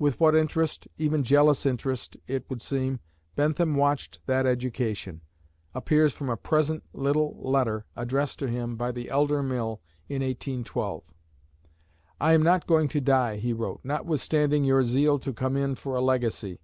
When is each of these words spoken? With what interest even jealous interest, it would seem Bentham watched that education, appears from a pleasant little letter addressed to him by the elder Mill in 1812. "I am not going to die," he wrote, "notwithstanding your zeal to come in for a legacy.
With 0.00 0.18
what 0.18 0.34
interest 0.34 0.88
even 0.98 1.22
jealous 1.22 1.64
interest, 1.64 2.16
it 2.26 2.44
would 2.50 2.60
seem 2.60 2.98
Bentham 3.36 3.76
watched 3.76 4.18
that 4.26 4.44
education, 4.44 5.20
appears 5.76 6.12
from 6.12 6.28
a 6.28 6.36
pleasant 6.36 6.82
little 6.92 7.36
letter 7.38 7.86
addressed 7.94 8.40
to 8.40 8.48
him 8.48 8.74
by 8.74 8.90
the 8.90 9.08
elder 9.08 9.44
Mill 9.44 9.80
in 10.08 10.22
1812. 10.22 11.14
"I 12.20 12.32
am 12.32 12.42
not 12.42 12.66
going 12.66 12.88
to 12.88 13.00
die," 13.00 13.36
he 13.36 13.52
wrote, 13.52 13.78
"notwithstanding 13.84 14.64
your 14.64 14.82
zeal 14.82 15.20
to 15.20 15.32
come 15.32 15.56
in 15.56 15.76
for 15.76 15.94
a 15.94 16.00
legacy. 16.00 16.58